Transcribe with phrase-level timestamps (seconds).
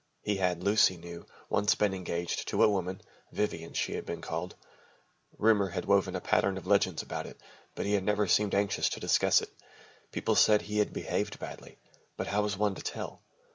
[0.23, 4.55] He had, Lucy knew, once been engaged to a woman Vivian, she had been called
[5.37, 7.39] rumour had woven a pattern of legends about it,
[7.75, 9.49] but he had never seemed anxious to discuss it.
[10.11, 11.77] People said he had behaved badly
[12.17, 13.21] but how was one to tell?